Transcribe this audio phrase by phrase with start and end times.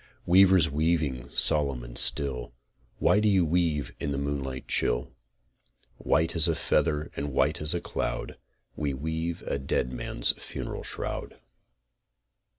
[0.25, 2.53] Weavers, weaving solemn and still,
[2.97, 5.11] What do you weave in the moonlight chill?...
[5.99, 8.39] White as a feather and white as a cloud,
[8.75, 11.39] We weave a dead man's funeral shroud.